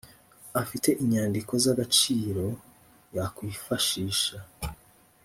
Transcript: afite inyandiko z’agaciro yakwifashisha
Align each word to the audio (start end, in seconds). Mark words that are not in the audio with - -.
afite 0.61 0.89
inyandiko 1.03 1.53
z’agaciro 1.63 2.45
yakwifashisha 3.15 4.37